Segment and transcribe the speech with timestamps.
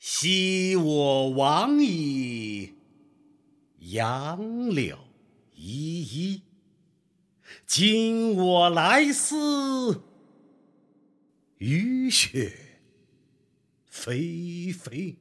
[0.00, 2.72] 昔我往矣，
[3.78, 4.96] 杨柳
[5.56, 6.42] 依依；
[7.66, 10.00] 今我来思，
[11.58, 12.52] 雨雪
[13.90, 15.16] 霏霏。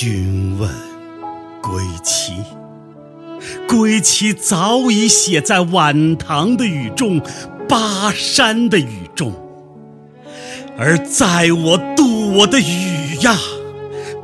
[0.00, 0.70] 君问
[1.60, 2.34] 归期，
[3.66, 7.20] 归期早已写在晚唐的雨中，
[7.68, 9.32] 巴山的雨中。
[10.78, 13.36] 而在我渡我的雨呀，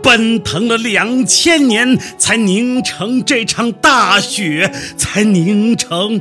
[0.01, 6.21] 奔腾了两千年，才凝成这场大雪，才凝成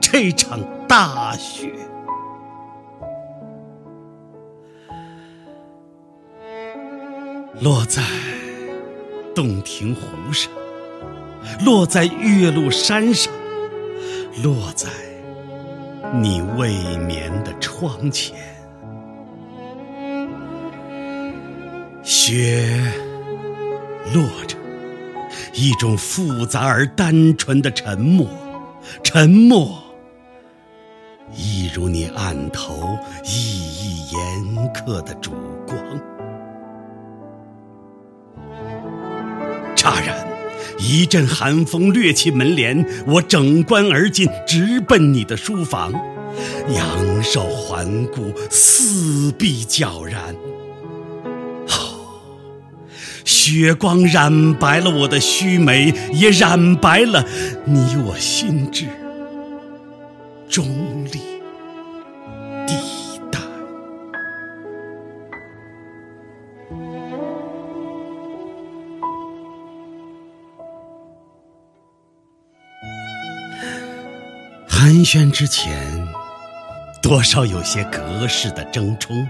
[0.00, 1.72] 这场大雪。
[7.58, 8.02] 落在
[9.34, 10.52] 洞庭湖上，
[11.64, 13.32] 落在岳麓山上，
[14.42, 14.90] 落在
[16.20, 18.36] 你未眠的窗前。
[22.02, 22.78] 雪
[24.12, 24.56] 落着，
[25.54, 28.28] 一种复杂而单纯的沉默，
[29.02, 29.82] 沉默，
[31.34, 33.30] 一如你案头熠
[33.72, 35.32] 熠严刻的烛
[35.66, 35.76] 光。
[40.88, 45.92] 一阵寒风掠起门帘，我整冠而进，直奔你的书房。
[46.72, 50.34] 仰首环顾，四壁皎然。
[51.68, 52.20] 哦，
[53.24, 57.24] 雪光染白了我的须眉，也染白了
[57.64, 58.86] 你我心智
[60.48, 61.35] 中立。
[74.86, 76.06] 寒暄之前，
[77.02, 79.26] 多少有些隔世的争冲。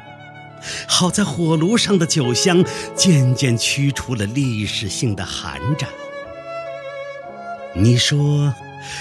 [0.87, 2.62] 好在火炉上的酒香
[2.94, 5.89] 渐渐驱除了历史性的寒战。
[7.75, 8.53] 你说，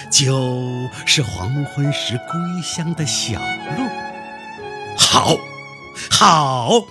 [0.10, 0.50] 酒
[1.06, 3.38] 是黄昏时归乡的小
[3.78, 3.84] 路。
[4.98, 5.36] 好，
[6.10, 6.86] 好，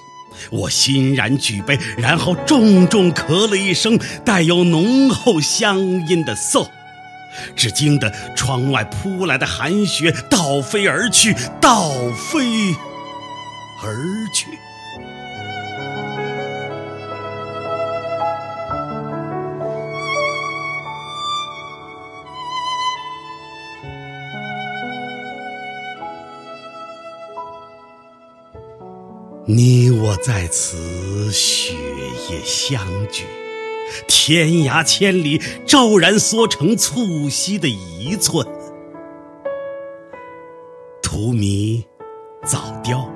[0.51, 6.69] 我欣然举杯，然后重重咳了一声，带有浓厚乡音的嗽。
[7.57, 11.91] 只惊得窗外扑来的寒雪倒飞而去，倒
[12.31, 12.75] 飞
[13.83, 13.95] 而
[14.35, 14.47] 去。
[29.47, 31.75] 你我在此雪
[32.31, 33.44] 夜相聚。
[34.09, 38.47] 天涯千里，骤然缩成促膝的一寸。
[41.03, 41.85] 荼蘼
[42.45, 43.09] 早凋，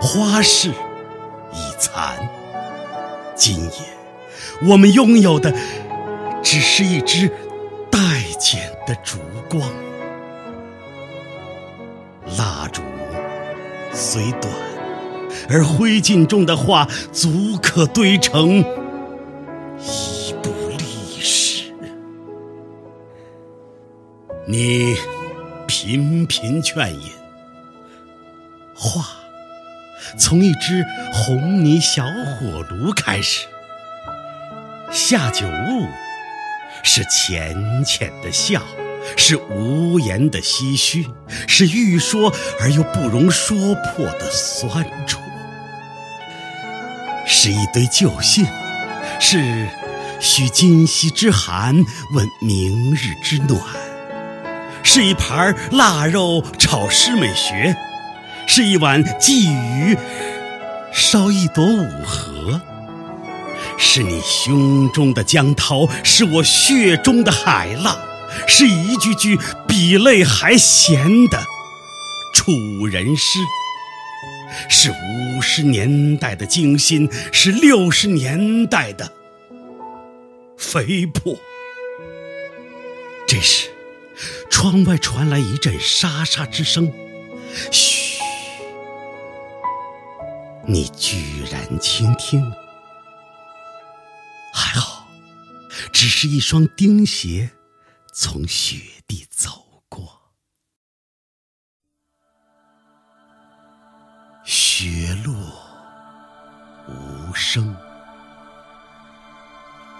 [0.00, 2.28] 花市已残。
[3.34, 3.72] 今夜，
[4.68, 5.54] 我们拥有的
[6.42, 7.28] 只是一支
[7.90, 7.98] 待
[8.38, 9.62] 剪的烛光。
[12.38, 12.82] 蜡烛
[13.92, 14.52] 虽短，
[15.48, 18.62] 而灰烬中的话足可堆成。
[24.50, 24.96] 你
[25.68, 27.12] 频频劝饮，
[28.74, 29.06] 话
[30.18, 33.46] 从一只红泥小火炉开始。
[34.90, 35.86] 下酒物
[36.82, 38.60] 是浅浅的笑，
[39.16, 41.06] 是无言的唏嘘，
[41.46, 45.20] 是欲说而又不容说破的酸楚，
[47.24, 48.44] 是一堆旧信，
[49.20, 49.68] 是
[50.18, 51.76] 许今夕之寒
[52.14, 53.60] 问明日之暖。
[54.82, 57.76] 是一盘腊肉炒诗美学，
[58.46, 59.96] 是一碗鲫鱼
[60.92, 62.60] 烧一朵五合，
[63.78, 67.96] 是你胸中的江涛，是我血中的海浪，
[68.48, 69.38] 是一句句
[69.68, 71.38] 比泪还咸的
[72.34, 72.52] 楚
[72.86, 73.38] 人诗，
[74.68, 79.12] 是五十年代的惊心，是六十年代的
[80.56, 81.36] 肥魄，
[83.28, 83.68] 这是。
[84.50, 86.92] 窗外传来一阵沙沙之声，
[87.70, 88.20] 嘘，
[90.66, 92.42] 你居然倾听。
[94.52, 95.06] 还好，
[95.92, 97.50] 只是一双钉鞋
[98.12, 100.20] 从雪地走过，
[104.44, 105.34] 雪落
[106.88, 107.32] 无。
[107.32, 107.74] 声。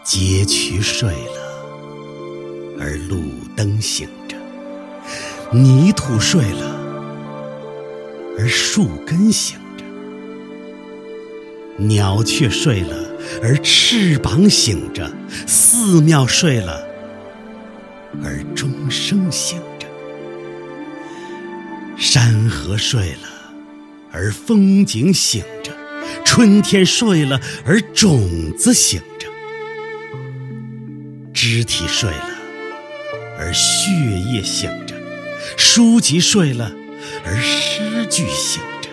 [0.02, 1.39] 街渠睡了，
[2.80, 3.22] 而路
[3.54, 4.36] 灯醒着；
[5.52, 6.80] 泥土睡了，
[8.38, 9.84] 而树根醒着；
[11.76, 12.96] 鸟雀睡了，
[13.42, 15.04] 而翅膀醒着；
[15.46, 16.82] 寺庙睡了，
[18.24, 19.86] 而钟声醒着；
[21.98, 23.28] 山河睡了，
[24.10, 25.70] 而风景醒着；
[26.24, 29.28] 春天睡了，而种子醒着。
[31.34, 32.29] 肢体睡了，
[33.40, 34.94] 而血液醒着；
[35.56, 36.70] 书籍睡了，
[37.24, 38.90] 而诗句醒着；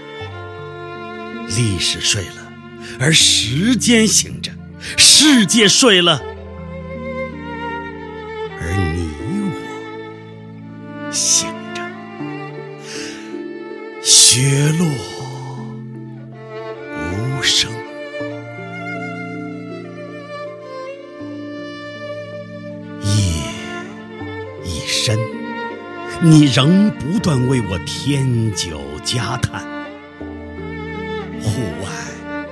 [1.57, 2.53] 历史睡了，
[2.97, 4.51] 而时间醒着；
[4.97, 6.21] 世界睡了，
[8.61, 9.09] 而你
[9.51, 11.81] 我醒着。
[14.01, 14.88] 雪落
[26.23, 29.61] 你仍不断为我添酒加炭。
[31.41, 31.89] 户外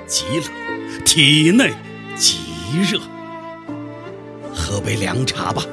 [0.06, 1.74] 极冷，体内
[2.16, 2.38] 极
[2.88, 3.00] 热。
[4.54, 5.64] 喝杯凉茶吧，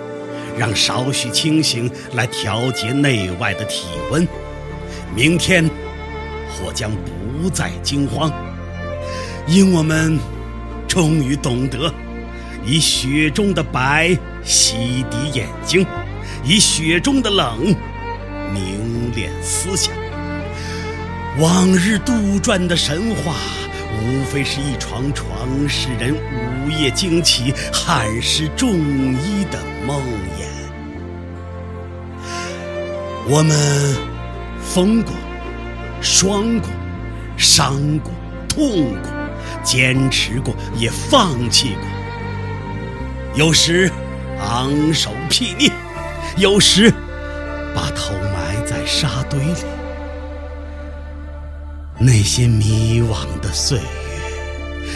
[0.58, 4.26] 让少许清醒来调节内外的体温。
[5.14, 5.68] 明天，
[6.48, 8.32] 或将不再惊慌，
[9.46, 10.18] 因我们
[10.88, 11.92] 终于懂得，
[12.64, 15.86] 以雪中的白洗涤眼睛。
[16.44, 17.74] 以雪中的冷
[18.52, 19.94] 凝练思想，
[21.38, 23.34] 往日杜撰的神话，
[24.02, 25.28] 无非是一床床
[25.68, 28.74] 使人午夜惊起、汗湿重
[29.14, 30.02] 衣的梦
[30.36, 30.42] 魇。
[33.28, 33.96] 我们
[34.60, 35.14] 疯过、
[36.00, 36.68] 霜过、
[37.36, 38.12] 伤过、
[38.48, 39.10] 痛过，
[39.62, 41.84] 坚持过，也放弃过，
[43.36, 43.88] 有时
[44.40, 45.70] 昂首睥睨。
[46.36, 46.92] 有时，
[47.74, 49.64] 把头埋在沙堆里。
[51.98, 53.84] 那些迷惘的岁月，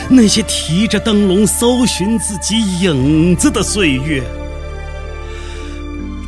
[0.09, 4.23] 那些提着灯笼搜寻自己影子的岁月，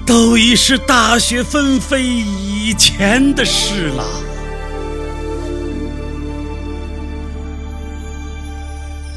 [0.07, 4.05] 都已是大雪纷飞以前的事了。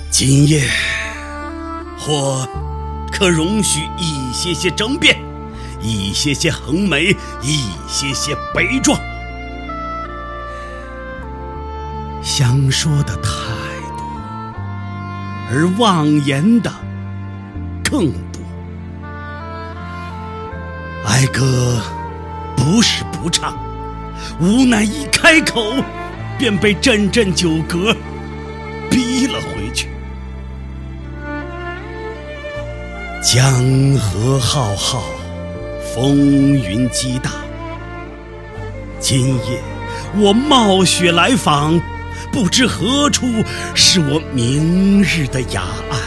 [0.09, 0.63] 今夜，
[1.97, 2.47] 或
[3.11, 5.30] 可容许一些些争辩。
[5.81, 8.99] 一些些横眉，一些些悲壮，
[12.21, 13.31] 想说的太
[13.97, 14.05] 多，
[15.49, 16.71] 而妄言的
[17.83, 18.41] 更多。
[21.07, 21.81] 哀歌
[22.55, 23.57] 不是不唱，
[24.39, 25.83] 无奈一开口，
[26.37, 27.95] 便被阵阵酒歌
[28.89, 29.89] 逼了回去。
[33.23, 33.41] 江
[33.97, 35.03] 河浩浩。
[35.93, 36.15] 风
[36.53, 37.33] 云激荡，
[38.97, 39.61] 今夜
[40.15, 41.81] 我冒雪来访，
[42.31, 43.27] 不知何处
[43.75, 45.99] 是我明日的雅岸。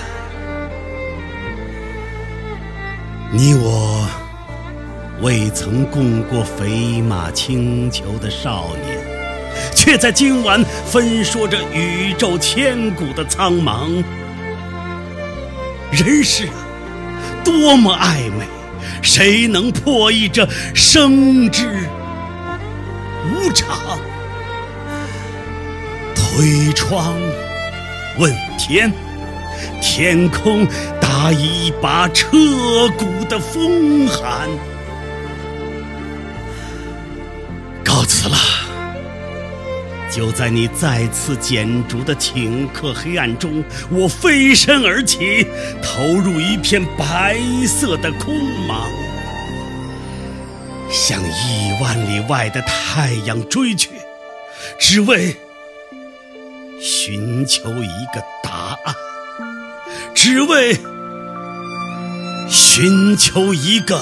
[3.31, 4.09] 你我
[5.21, 8.99] 未曾共过飞马轻裘的少年，
[9.75, 14.03] 却在今晚分说着宇宙千古的苍茫。
[15.93, 16.57] 人世啊，
[17.45, 18.47] 多么暧昧！
[19.05, 21.87] 谁能破译这生之
[23.31, 23.99] 无常？
[26.17, 27.15] 推窗
[28.19, 28.93] 问天，
[29.81, 30.67] 天空
[31.01, 32.27] 打一把彻
[32.99, 34.49] 骨的风寒。
[40.15, 45.45] 就在你再次剪烛的顷刻黑暗中，我飞身而起，
[45.83, 48.33] 投入一片白色的空
[48.69, 48.85] 茫，
[50.89, 53.91] 向亿万里外的太阳追去，
[54.79, 55.35] 只为
[56.81, 58.95] 寻求一个答案，
[60.15, 60.79] 只为
[62.49, 64.01] 寻求一个。